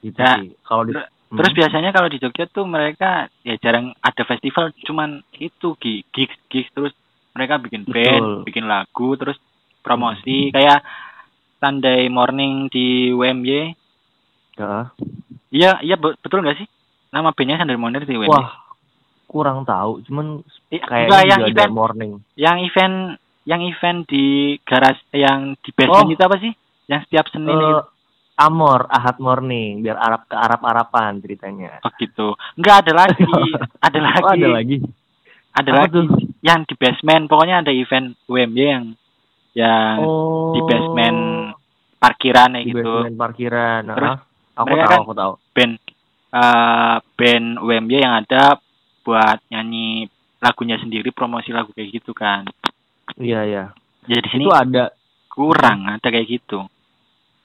gitu 0.00 0.18
Ya, 0.18 0.32
sih 0.36 0.54
kalau 0.62 0.84
di 0.84 0.92
ter- 0.92 1.10
Hmm. 1.24 1.40
Terus 1.40 1.52
biasanya 1.56 1.90
kalau 1.90 2.06
di 2.06 2.22
Jogja 2.22 2.46
tuh 2.46 2.62
mereka 2.62 3.26
ya 3.42 3.58
jarang 3.58 3.90
ada 3.98 4.22
festival, 4.22 4.70
cuman 4.86 5.18
itu 5.34 5.74
gi- 5.82 6.06
gigs 6.14 6.38
gigs 6.46 6.70
terus 6.70 6.94
mereka 7.34 7.58
bikin 7.58 7.82
band, 7.82 8.22
Betul. 8.22 8.46
bikin 8.46 8.70
lagu, 8.70 9.18
terus 9.18 9.34
promosi 9.82 10.54
kayak 10.54 10.78
Sunday 11.58 12.06
Morning 12.06 12.70
di. 12.70 13.10
Ya. 14.54 14.94
Iya, 15.50 15.82
iya 15.82 15.96
be- 15.98 16.14
betul 16.14 16.46
nggak 16.46 16.62
sih? 16.62 16.68
Nama 17.14 17.30
bandnya 17.30 17.56
Sunday 17.56 17.78
Morning 17.78 18.02
di 18.02 18.12
UMY. 18.12 18.26
wah 18.26 18.50
kurang 19.24 19.62
tahu 19.62 20.02
cuman 20.04 20.42
Iya, 20.68 20.82
kayaknya 20.82 21.06
enggak, 21.06 21.22
yang 21.24 21.40
event 21.48 21.72
morning 21.72 22.12
yang 22.34 22.56
event 22.60 22.96
yang 23.44 23.60
event 23.62 23.98
di 24.04 24.24
garas 24.60 24.98
yang 25.10 25.54
di 25.56 25.70
basement 25.70 26.06
Oh. 26.06 26.10
itu 26.10 26.20
apa 26.20 26.36
sih? 26.36 26.52
Yang 26.86 27.00
setiap 27.04 27.26
Senin 27.28 27.50
Eh, 27.50 27.56
itu. 27.56 27.80
Amor 28.36 28.86
Ahad 28.88 29.18
Morning 29.18 29.78
biar 29.80 29.94
Arab 29.96 30.26
ke 30.26 30.34
Arab 30.34 30.58
Arapan 30.60 31.18
ceritanya 31.18 31.78
Oh 31.80 31.92
gitu. 31.94 32.34
Enggak 32.52 32.82
ada 32.82 32.92
lagi. 33.00 33.22
ada 33.86 33.98
lagi. 34.00 34.20
oh 34.20 34.32
ada 34.32 34.48
lagi 34.50 34.76
Ada 35.52 35.70
Apa 35.72 35.78
lagi 35.80 35.94
tuh? 35.94 36.06
yang 36.40 36.60
di 36.62 36.74
basement 36.74 37.24
pokoknya 37.24 37.56
ada 37.60 37.70
event 37.70 38.18
UMY 38.26 38.58
yang 38.60 38.84
yang 39.52 39.96
oh 40.00 40.50
di 40.50 40.60
basement 40.64 41.20
parkiran 41.96 42.50
kayak 42.52 42.58
di 42.60 42.70
gitu 42.72 42.90
basement 42.92 43.16
parkiran 43.16 43.82
Terus, 43.88 44.18
aku 44.52 44.66
mereka 44.68 44.82
tahu 44.84 44.90
kan- 44.90 45.02
aku 45.04 45.14
tahu 45.16 45.32
band 45.52 45.74
eh 46.34 46.96
band 47.14 47.62
UMY 47.62 48.02
yang 48.02 48.14
ada 48.18 48.58
buat 49.06 49.38
nyanyi 49.48 50.10
lagunya 50.42 50.76
sendiri 50.76 51.14
promosi 51.14 51.54
lagu 51.54 51.70
kayak 51.70 52.02
gitu 52.02 52.10
kan 52.10 52.42
iya 53.16 53.46
iya 53.46 53.64
ya 54.04 54.18
di 54.18 54.28
sini 54.28 54.44
itu 54.44 54.52
ada 54.52 54.90
kurang 55.30 55.86
ada 55.86 56.08
kayak 56.10 56.26
gitu 56.28 56.66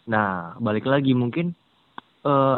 Nah, 0.09 0.57
balik 0.57 0.89
lagi 0.89 1.13
mungkin 1.13 1.53
eh 2.25 2.57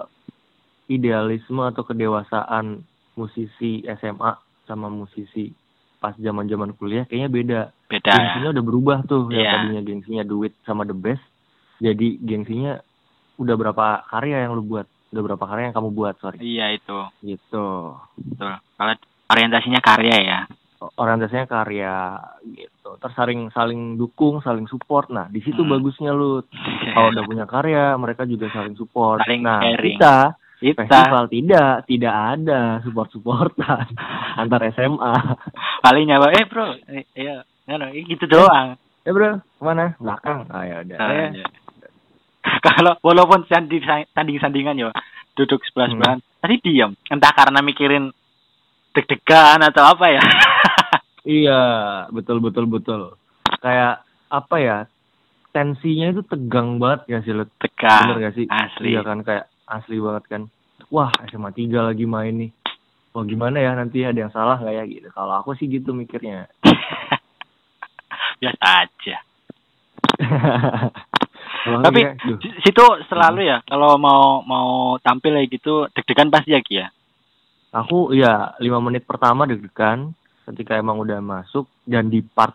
idealisme 0.87 1.59
atau 1.67 1.83
kedewasaan 1.83 2.79
musisi 3.19 3.83
SMA 3.99 4.31
sama 4.63 4.87
musisi 4.87 5.51
pas 5.99 6.15
zaman-zaman 6.15 6.71
kuliah 6.79 7.03
kayaknya 7.05 7.29
beda. 7.29 7.61
beda 7.91 8.11
Gengsinya 8.11 8.49
udah 8.55 8.63
berubah 8.63 8.97
tuh. 9.03 9.27
Yang 9.29 9.43
Iya. 9.43 9.51
tadinya 9.51 9.81
gengsinya 9.83 10.23
duit 10.23 10.55
sama 10.63 10.87
the 10.87 10.95
best. 10.95 11.21
Jadi 11.83 12.23
gengsinya 12.23 12.79
udah 13.35 13.55
berapa 13.59 13.85
karya 14.07 14.47
yang 14.47 14.55
lu 14.55 14.63
buat? 14.63 14.87
Udah 15.11 15.21
berapa 15.21 15.43
karya 15.43 15.69
yang 15.69 15.75
kamu 15.75 15.89
buat, 15.91 16.15
sorry. 16.17 16.39
iya 16.39 16.71
itu 16.71 16.97
Gitu. 17.19 17.67
betul 18.17 18.53
kalau 18.75 18.93
orientasinya 19.27 19.79
karya 19.79 20.17
ya 20.19 20.39
Orientasinya 20.81 21.45
karya 21.45 22.17
gitu. 22.57 22.97
Terus 22.97 23.13
saling 23.13 23.53
saling 23.53 24.01
dukung, 24.01 24.41
saling 24.41 24.65
support. 24.65 25.13
Nah, 25.13 25.29
di 25.29 25.37
situ 25.37 25.61
Hmm. 25.61 25.77
bagusnya 25.77 26.09
lu. 26.09 26.41
Kalau 26.97 27.13
udah 27.13 27.21
punya 27.21 27.45
karya, 27.45 27.93
mereka 28.01 28.25
juga 28.25 28.49
saling 28.49 28.73
support. 28.73 29.21
Saling 29.21 29.45
nah, 29.45 29.61
sharing. 29.61 30.01
kita 30.01 30.15
kita 30.57 30.81
festival 30.81 31.25
tidak 31.29 31.85
tidak 31.85 32.13
ada 32.33 32.81
support 32.81 33.09
supportan 33.09 33.81
antar 34.41 34.61
SMA 34.73 35.13
paling 35.81 36.05
nyawa 36.05 36.29
eh 36.33 36.45
bro 36.45 36.77
eh, 36.85 37.05
iya 37.13 37.41
eh, 37.65 38.05
gitu 38.05 38.29
doang 38.29 38.77
ya 39.01 39.09
bro 39.09 39.41
ke 39.41 39.61
mana 39.65 39.97
belakang 39.97 40.45
ah 40.53 40.61
ya 40.61 40.85
udah 40.85 40.97
Nah, 40.97 41.09
Eh, 41.09 41.29
iya. 41.33 41.45
kalau 42.65 42.93
walaupun 43.01 43.49
sanding 43.49 43.81
tanding 44.13 44.37
sandingan 44.37 44.77
ya 44.77 44.89
duduk 45.33 45.63
sebelah 45.65 45.89
sebelahan 45.89 46.19
tadi 46.43 46.55
diam. 46.61 46.91
Entah 47.09 47.33
karena 47.33 47.59
mikirin 47.65 48.13
deg-degan 48.93 49.59
atau 49.65 49.83
apa 49.85 50.05
ya. 50.11 50.23
Iya 51.21 51.61
betul 52.09 52.41
betul 52.41 52.65
betul. 52.65 53.13
Kayak 53.61 54.01
apa 54.25 54.57
ya 54.57 54.77
tensinya 55.53 56.09
itu 56.09 56.25
tegang 56.25 56.81
banget 56.81 57.13
ya 57.13 57.21
sih 57.21 57.29
Lut? 57.29 57.45
bener 57.61 57.61
tegang 57.61 58.17
gak 58.17 58.33
sih? 58.33 58.45
asli. 58.49 58.97
Iya 58.97 59.05
kan 59.05 59.21
kayak 59.21 59.45
asli 59.69 60.01
banget 60.01 60.23
kan. 60.25 60.41
Wah 60.89 61.13
SMA 61.29 61.53
3 61.53 61.93
lagi 61.93 62.09
main 62.09 62.33
nih. 62.41 62.49
Wah 63.13 63.21
gimana 63.21 63.61
ya 63.61 63.77
nanti 63.77 64.01
ada 64.01 64.17
yang 64.17 64.33
salah 64.33 64.57
nggak 64.57 64.81
ya 64.81 64.83
gitu. 64.89 65.13
Kalau 65.13 65.45
aku 65.45 65.53
sih 65.61 65.69
gitu 65.69 65.93
mikirnya. 65.93 66.49
Biasa 68.41 68.65
aja 68.89 69.17
Kalau 71.61 71.77
tapi 71.81 72.01
duh. 72.19 72.37
di 72.37 72.49
situ 72.59 72.81
selalu 73.05 73.45
ya 73.45 73.61
kalau 73.63 73.93
mau 73.95 74.41
mau 74.41 74.67
tampil 74.97 75.35
kayak 75.35 75.49
gitu 75.51 75.85
deg-degan 75.91 76.27
pasti 76.27 76.51
ya 76.51 76.61
Ki 76.61 76.75
ya 76.77 76.87
Aku 77.71 78.11
ya 78.11 78.51
lima 78.57 78.81
menit 78.81 79.05
pertama 79.05 79.45
deg-degan 79.45 80.11
ketika 80.43 80.75
emang 80.75 80.97
udah 80.97 81.19
masuk 81.19 81.69
dan 81.85 82.07
di 82.07 82.19
part 82.19 82.51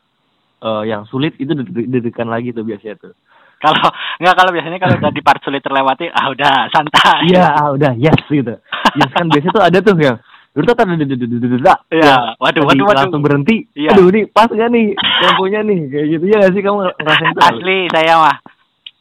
eh, 0.58 0.84
yang 0.86 1.06
sulit 1.06 1.32
itu 1.36 1.54
deg- 1.54 1.88
deg-degan 1.88 2.26
lagi 2.26 2.50
tuh 2.50 2.62
biasanya 2.62 2.98
tuh. 2.98 3.14
kalau 3.56 3.88
nggak 4.20 4.34
kalau 4.36 4.50
biasanya 4.52 4.76
kalau 4.76 4.94
udah 4.98 5.08
di 5.08 5.22
part 5.22 5.40
sulit 5.40 5.64
terlewati 5.64 6.12
ah 6.12 6.28
udah 6.28 6.68
santai 6.68 7.32
Iya, 7.32 7.46
ah, 7.48 7.68
udah 7.72 7.96
yes 7.96 8.20
gitu. 8.28 8.52
Yes 8.92 9.10
kan 9.10 9.32
biasanya 9.32 9.54
tuh 9.54 9.64
ada 9.64 9.78
tuh 9.80 9.96
yang 9.96 10.18
Udah 10.52 10.72
tuh 10.72 10.88
ada 10.88 11.74
Iya. 11.92 12.14
waduh 12.36 12.64
waduh 12.64 12.84
waduh 12.84 12.96
langsung 12.96 13.20
berhenti. 13.20 13.68
Iya. 13.72 13.92
Aduh 13.92 14.08
nih 14.08 14.24
pas 14.26 14.48
gak 14.48 14.68
nih 14.68 14.92
temponya 14.96 15.60
nih 15.62 15.80
kayak 15.86 16.06
gitu 16.10 16.24
ya 16.26 16.36
gak 16.40 16.52
sih 16.52 16.62
kamu 16.64 16.78
ngerasain 16.96 17.32
tuh? 17.32 17.44
asli 17.44 17.78
saya 17.92 18.14
mah 18.16 18.36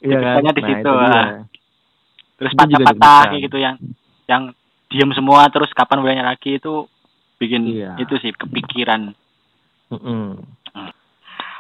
Iya 0.08 0.18
kan? 0.20 0.42
di 0.46 0.62
Nah, 0.62 0.70
situ, 0.70 0.80
itu 0.80 0.92
dia. 0.92 1.12
ah. 1.12 1.28
terus 2.36 2.52
patah-patah 2.54 3.22
kayak 3.30 3.42
gitu 3.44 3.58
yang 3.58 3.76
yang 4.26 4.42
diem 4.86 5.12
semua 5.12 5.48
terus 5.48 5.72
kapan 5.72 5.98
mulainya 5.98 6.26
lagi 6.26 6.56
itu 6.56 6.84
bikin 7.36 7.62
Iya. 7.66 7.96
itu 7.98 8.16
sih 8.18 8.32
kepikiran 8.32 9.16
Mm-mm. 9.88 10.40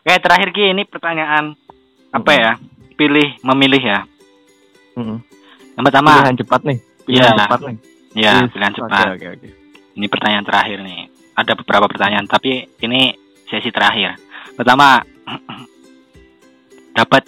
oke 0.02 0.16
terakhir 0.20 0.50
Ki 0.50 0.70
ini 0.70 0.84
pertanyaan 0.84 1.56
apa 2.10 2.28
Mm-mm. 2.28 2.42
ya 2.42 2.52
pilih 2.94 3.28
memilih 3.42 3.82
ya 3.82 4.00
Mm-mm. 4.94 5.20
yang 5.74 5.84
pertama 5.84 6.12
Pilihan 6.18 6.38
cepat 6.38 6.62
nih. 6.64 6.78
Pilihan 7.04 7.24
Iya. 7.26 7.40
cepat 7.40 7.60
nih. 7.62 7.78
ya 8.14 8.32
Yes. 8.38 8.50
pilihan 8.50 8.74
cepat 8.74 9.06
Oke 9.12 9.28
oke. 9.32 9.48
ini 9.94 10.06
pertanyaan 10.08 10.44
terakhir 10.44 10.78
nih 10.82 11.00
ada 11.34 11.52
beberapa 11.54 11.86
pertanyaan 11.88 12.26
tapi 12.26 12.52
ini 12.80 13.16
sesi 13.46 13.70
terakhir 13.70 14.20
pertama 14.54 15.00
dapat 16.94 17.24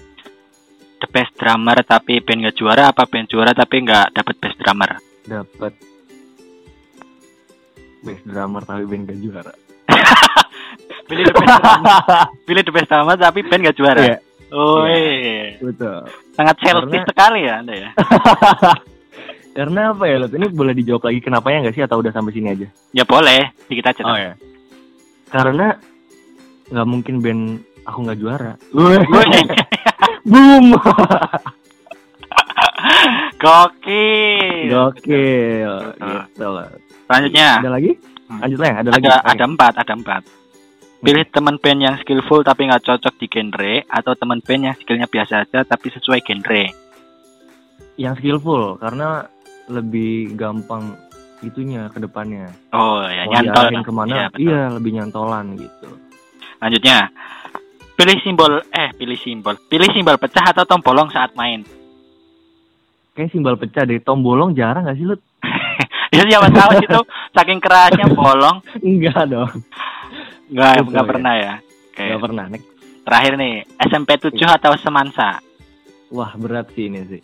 the 0.98 1.08
best 1.08 1.34
drummer 1.36 1.77
tapi 1.82 2.20
band 2.20 2.44
gak 2.44 2.56
juara 2.56 2.89
apa 2.89 3.04
band 3.04 3.27
juara 3.27 3.51
tapi 3.51 3.82
nggak 3.82 4.12
dapat 4.12 4.36
best 4.38 4.58
drummer 4.58 4.98
Dapat 5.24 5.74
best 8.00 8.24
drummer 8.24 8.62
tapi 8.62 8.84
band 8.84 9.04
gak 9.06 9.20
juara. 9.20 9.54
pilih 11.08 11.24
the 11.24 11.34
best 11.34 11.48
drummer 11.54 12.00
pilih 12.44 12.63
the 12.63 12.74
best 12.74 12.88
drummer 12.88 13.16
tapi 13.16 13.39
band 13.42 13.63
gak 13.63 13.75
juara 13.75 14.01
Iya. 14.01 14.18
Oh, 14.48 14.84
Iya. 14.84 15.12
iya. 15.13 15.48
Betul. 15.60 16.08
sangat 16.34 16.56
selfish 16.58 16.88
Karena- 16.88 17.08
sekali 17.08 17.39
ya 17.42 17.54
anda 17.58 17.74
ya 17.75 17.89
Karena 19.58 19.89
apa 19.89 20.06
ya, 20.06 20.22
Lut? 20.22 20.30
Ini 20.32 20.54
boleh 20.54 20.70
dijawab 20.72 21.10
lagi 21.10 21.18
kenapanya 21.18 21.66
nggak 21.66 21.74
sih 21.74 21.82
atau 21.82 21.98
udah 21.98 22.13
sampai 22.13 22.30
sini 22.30 22.54
aja? 22.54 22.70
ya 22.94 23.01
boleh 23.04 23.50
dikit 23.66 23.89
aja 23.89 24.06
ya. 24.13 24.34
Karena 25.27 25.74
nggak 26.70 26.86
mungkin 26.86 27.16
band 27.18 27.44
aku 27.82 28.06
nggak 28.06 28.20
juara. 28.22 28.54
Boom. 30.27 30.75
Gokil. 33.38 34.67
Gokil. 34.67 35.72
Gitu 35.96 36.46
loh. 36.46 36.67
Selanjutnya 37.07 37.48
Ada 37.63 37.72
lagi? 37.72 37.91
Hmm. 38.27 38.39
Lanjut 38.43 38.60
lah, 38.60 38.72
ada 38.75 38.89
lagi. 38.91 39.07
ada 39.07 39.15
Oke. 39.15 39.31
ada 39.31 39.43
empat, 39.48 39.74
ada 39.79 39.93
empat. 39.96 40.22
Pilih 40.98 41.24
teman 41.31 41.55
band 41.62 41.79
yang 41.79 41.96
skillful 42.01 42.43
tapi 42.43 42.67
nggak 42.67 42.84
cocok 42.84 43.13
di 43.15 43.27
genre 43.29 43.86
atau 43.88 44.12
teman 44.17 44.43
band 44.43 44.62
yang 44.65 44.75
skillnya 44.75 45.07
biasa 45.07 45.48
aja 45.48 45.63
tapi 45.63 45.88
sesuai 45.93 46.19
genre. 46.19 46.63
Yang 47.96 48.13
skillful 48.19 48.75
karena 48.77 49.24
lebih 49.72 50.36
gampang 50.36 50.98
itunya 51.39 51.88
ke 51.88 52.01
depannya. 52.01 52.51
Oh 52.74 53.00
ya 53.05 53.24
Mau 53.29 53.31
nyantol. 53.31 53.65
ke 53.79 53.93
mana? 53.93 54.12
Iya, 54.12 54.25
betul. 54.27 54.41
Iya, 54.43 54.62
lebih 54.75 54.91
nyantolan 54.98 55.46
gitu. 55.55 55.89
Lanjutnya. 56.60 57.00
Pilih 57.98 58.18
simbol 58.22 58.62
eh 58.70 58.94
pilih 58.94 59.18
simbol. 59.18 59.58
Pilih 59.66 59.89
simbol 59.89 60.22
pecah 60.22 60.54
atau 60.54 60.63
tom 60.63 60.86
bolong 60.86 61.10
saat 61.10 61.34
main. 61.34 61.66
Kayak 63.18 63.34
simbal 63.34 63.58
pecah 63.58 63.84
deh. 63.84 63.98
Tom 63.98 64.22
bolong 64.22 64.54
jarang 64.54 64.86
gak 64.86 64.96
sih 64.96 65.10
lu? 65.10 65.18
ya 66.13 66.22
siapa 66.22 66.54
tahu 66.54 66.72
itu 66.77 67.00
saking 67.34 67.58
kerasnya 67.58 68.06
bolong. 68.13 68.62
Enggak 68.86 69.25
dong. 69.25 69.50
Enggak 70.48 70.72
Betul, 70.77 70.86
enggak 70.88 71.04
ya. 71.04 71.10
pernah 71.10 71.34
ya. 71.34 71.54
Oke. 71.58 72.04
Enggak 72.06 72.22
pernah. 72.22 72.46
Nek. 72.48 72.63
Terakhir 73.08 73.34
nih, 73.39 73.54
SMP 73.88 74.10
7 74.20 74.36
atau 74.36 74.72
Semansa? 74.77 75.39
Wah, 76.12 76.32
berat 76.36 76.68
sih 76.75 76.92
ini 76.92 77.01
sih. 77.08 77.22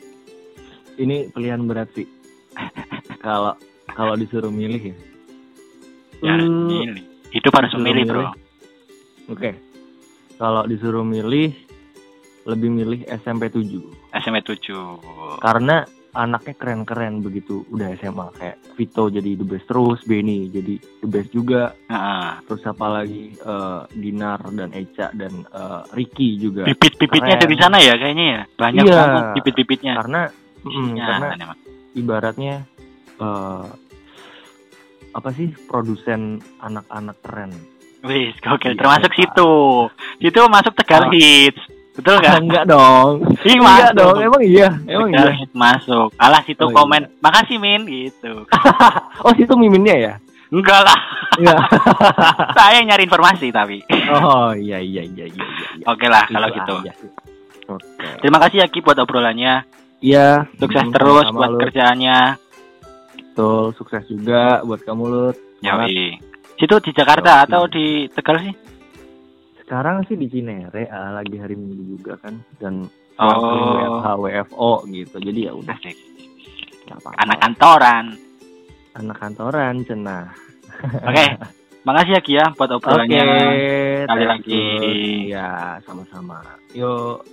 Ini 0.95 1.29
pilihan 1.29 1.59
berat 1.63 1.91
sih. 1.91 2.07
Kalau 3.19 3.53
kalau 3.85 4.15
disuruh 4.15 4.49
milih 4.49 4.79
ya. 4.79 4.95
Ya, 6.23 6.33
Hmm, 6.39 6.71
ini. 6.71 7.03
Hidup 7.35 7.51
harus 7.51 7.71
memilih, 7.75 8.03
Bro. 8.07 8.15
milih. 8.15 8.31
Oke. 9.27 9.49
Kalau 10.35 10.65
disuruh 10.65 11.05
milih 11.05 11.53
lebih 12.43 12.69
milih 12.69 12.99
SMP 13.07 13.47
7 13.47 14.11
SMP 14.19 14.43
7. 14.43 15.39
karena 15.39 15.87
anaknya 16.13 16.53
keren-keren 16.53 17.23
begitu 17.23 17.63
udah 17.71 17.95
SMA 17.97 18.27
kayak 18.37 18.57
Vito 18.75 19.09
jadi 19.09 19.33
the 19.33 19.47
best 19.47 19.65
terus, 19.65 20.03
Benny 20.03 20.51
jadi 20.51 20.75
the 21.01 21.09
best 21.09 21.31
juga, 21.31 21.73
Heeh. 21.89 22.27
terus 22.45 22.61
apa 22.67 23.01
lagi 23.01 23.33
eh, 23.33 23.81
Dinar 23.95 24.43
dan 24.53 24.69
Eca 24.75 25.09
dan 25.15 25.47
eh, 25.47 25.81
Ricky 25.95 26.37
juga. 26.37 26.67
Bibit-bibitnya 26.67 27.39
Keren. 27.39 27.43
dari 27.47 27.55
sana 27.57 27.77
ya 27.79 27.93
kayaknya 27.97 28.25
ya. 28.29 28.41
Banyak 28.53 28.83
Iya. 28.85 28.93
banget 28.93 29.23
bibit-bibitnya. 29.33 29.93
Karena 29.97 30.21
mm, 30.29 30.69
Isinya, 30.69 31.05
karena 31.07 31.27
emang. 31.39 31.59
ibaratnya 31.95 32.55
eh, 33.17 33.65
apa 35.13 35.29
sih 35.31 35.49
produsen 35.65 36.37
anak-anak 36.59 37.17
keren. 37.25 37.51
Wis, 38.03 38.35
gokil. 38.39 38.75
Iya, 38.75 38.79
Termasuk 38.79 39.11
situ. 39.15 39.51
Situ 40.19 40.39
masuk 40.47 40.73
Tegal 40.75 41.07
Ah. 41.07 41.11
Hits. 41.11 41.61
Betul 41.93 42.17
Ah, 42.17 42.19
nggak? 42.19 42.37
enggak 42.41 42.65
dong. 42.65 43.09
Ih, 43.45 43.55
Enggak 43.55 43.93
dong, 43.93 44.15
emang 44.17 44.43
iya, 44.43 44.69
emang 44.83 45.07
Tegal 45.07 45.29
iya. 45.29 45.39
Hits 45.39 45.53
masuk. 45.53 46.07
Alah 46.17 46.41
situ 46.43 46.59
Oh, 46.59 46.67
iya. 46.67 46.75
komen. 46.75 47.01
Makasih 47.21 47.57
Min 47.57 47.81
gitu. 47.85 48.43
Oh, 49.23 49.31
situ 49.31 49.53
miminnya 49.55 49.95
ya? 49.95 50.13
Enggak 50.49 50.83
lah. 50.83 50.99
Iya. 51.39 51.55
Saya 52.57 52.83
nyari 52.83 53.05
informasi 53.05 53.49
tapi. 53.49 53.79
Oh, 54.11 54.51
iya 54.51 54.77
iya 54.77 55.01
iya 55.01 55.25
iya 55.25 55.45
iya. 55.45 55.45
iya. 55.79 55.85
Oke 55.87 56.05
lah 56.05 56.27
kalau 56.27 56.49
gitu. 56.51 56.75
Oke. 57.69 58.07
Terima 58.19 58.37
kasih 58.37 58.57
ya 58.59 58.67
Ki 58.67 58.83
buat 58.83 58.99
obrolannya. 58.99 59.63
Iya, 60.03 60.51
Sukses 60.59 60.83
mm, 60.83 60.91
terus 60.91 61.25
buat 61.31 61.55
Lut. 61.55 61.61
kerjaannya. 61.63 62.35
Betul, 63.31 63.71
sukses 63.73 64.03
juga 64.05 64.59
buat 64.61 64.83
kamu 64.83 65.03
Lut. 65.07 65.37
Semangat. 65.57 66.32
Situ 66.63 66.79
di 66.79 66.95
Jakarta 66.95 67.43
Yoi. 67.43 67.43
atau 67.43 67.61
di 67.67 68.07
Tegal 68.07 68.39
sih? 68.39 68.55
Sekarang 69.59 69.99
sih 70.07 70.15
di 70.15 70.31
Cinere 70.31 70.87
ah, 70.87 71.11
lagi 71.11 71.35
hari 71.35 71.59
Minggu 71.59 71.99
juga 71.99 72.15
kan 72.15 72.39
dan 72.55 72.87
Oh. 73.19 73.75
WFH 73.75 74.07
WFO 74.15 74.71
gitu. 74.89 75.17
Jadi 75.19 75.39
ya 75.45 75.51
udah 75.53 75.75
Asik. 75.75 75.93
apa-apa. 76.87 77.19
Anak 77.19 77.37
kantoran. 77.43 78.05
anak 78.95 79.17
kantoran 79.19 79.75
cenah. 79.83 80.31
Oke. 81.03 81.25
Makasih 81.85 82.15
ya 82.15 82.21
Ki 82.23 82.33
ya 82.39 82.45
buat 82.55 82.71
Oke, 82.71 82.79
obrolannya. 82.79 83.21
Sekali 84.07 84.23
thank 84.23 84.31
lagi. 84.31 84.55
you. 84.55 85.35
Ya, 85.35 85.77
sama-sama. 85.83 86.39
Yuk. 86.71 87.27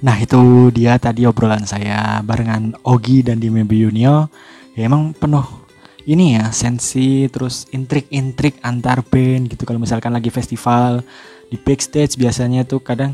Nah 0.00 0.16
itu 0.16 0.72
dia 0.72 0.96
tadi 0.96 1.28
obrolan 1.28 1.68
saya 1.68 2.24
barengan 2.24 2.72
Ogi 2.88 3.20
dan 3.20 3.36
Dime 3.36 3.68
Biyunio 3.68 4.32
Ya 4.72 4.86
emang 4.86 5.10
penuh 5.12 5.67
ini 6.08 6.40
ya 6.40 6.48
sensi 6.56 7.28
terus 7.28 7.68
intrik-intrik 7.68 8.64
antar 8.64 9.04
band 9.04 9.52
gitu 9.52 9.68
Kalau 9.68 9.76
misalkan 9.76 10.16
lagi 10.16 10.32
festival 10.32 11.04
di 11.52 11.60
backstage 11.60 12.16
biasanya 12.16 12.64
tuh 12.64 12.80
kadang 12.80 13.12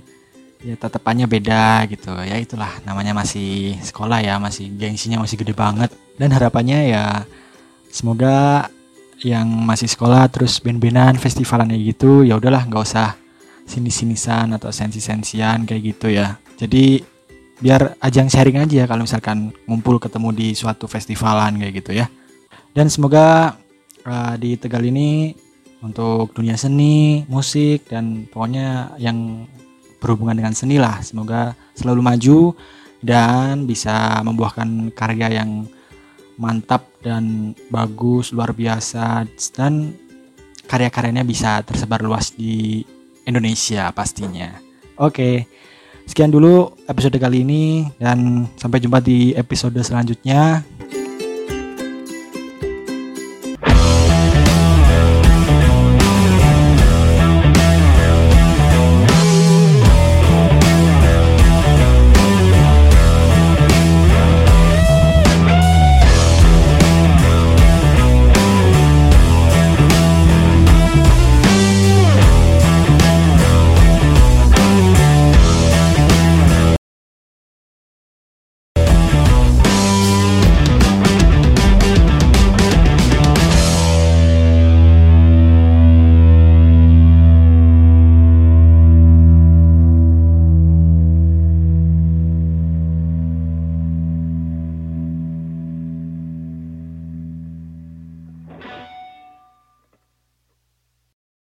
ya 0.63 0.79
tatapannya 0.79 1.27
beda 1.27 1.91
gitu 1.91 2.15
Ya 2.23 2.39
itulah 2.39 2.71
namanya 2.87 3.11
masih 3.11 3.75
sekolah 3.83 4.23
ya 4.23 4.39
masih 4.39 4.71
gengsinya 4.79 5.19
masih 5.19 5.43
gede 5.43 5.59
banget 5.59 5.91
Dan 6.15 6.31
harapannya 6.31 6.95
ya 6.95 7.05
semoga 7.91 8.71
yang 9.23 9.47
masih 9.47 9.91
sekolah 9.91 10.31
terus 10.31 10.63
band-bandan 10.63 11.19
festivalan 11.19 11.71
kayak 11.71 11.95
gitu 11.95 12.27
ya 12.27 12.39
udahlah 12.39 12.67
nggak 12.67 12.83
usah 12.83 13.15
sinis-sinisan 13.65 14.53
atau 14.55 14.69
sensi-sensian 14.69 15.65
kayak 15.65 15.83
gitu 15.97 16.13
ya. 16.13 16.37
Jadi 16.61 17.01
biar 17.59 17.97
ajang 18.03 18.29
sharing 18.29 18.61
aja 18.61 18.85
kalau 18.85 19.09
misalkan 19.09 19.51
ngumpul 19.65 19.97
ketemu 19.97 20.29
di 20.37 20.49
suatu 20.53 20.85
festivalan 20.85 21.57
kayak 21.57 21.75
gitu 21.81 21.93
ya. 21.97 22.07
Dan 22.75 22.91
semoga 22.91 23.55
uh, 24.03 24.35
di 24.35 24.59
Tegal 24.59 24.83
ini 24.83 25.31
untuk 25.81 26.35
dunia 26.35 26.59
seni, 26.59 27.23
musik 27.31 27.87
dan 27.87 28.27
pokoknya 28.27 28.99
yang 28.99 29.47
berhubungan 30.03 30.37
dengan 30.37 30.53
seni 30.53 30.77
lah 30.77 31.01
semoga 31.01 31.57
selalu 31.73 32.01
maju 32.05 32.39
dan 33.01 33.65
bisa 33.65 34.21
membuahkan 34.21 34.93
karya 34.93 35.41
yang 35.41 35.65
mantap 36.37 36.85
dan 37.01 37.55
bagus 37.73 38.35
luar 38.35 38.53
biasa 38.53 39.25
dan 39.57 39.97
karya-karyanya 40.69 41.25
bisa 41.25 41.61
tersebar 41.65 42.01
luas 42.01 42.33
di 42.33 42.85
Indonesia 43.25 43.93
pastinya. 43.93 44.57
Oke, 45.01 45.49
sekian 46.09 46.33
dulu 46.33 46.73
episode 46.89 47.17
kali 47.17 47.45
ini 47.45 47.89
dan 48.01 48.49
sampai 48.57 48.81
jumpa 48.81 49.01
di 49.01 49.33
episode 49.37 49.77
selanjutnya. 49.81 50.65